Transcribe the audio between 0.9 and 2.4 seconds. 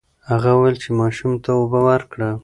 ماشوم ته اوبه ورکړه.